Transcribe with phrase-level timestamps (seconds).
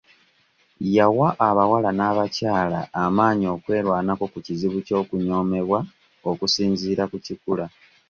[0.95, 5.79] Yawa abawala n'abakyala amaanyi okwerwanako ku kizibu ky'okunyoomebwa
[6.29, 7.65] okusinziira ku kikula.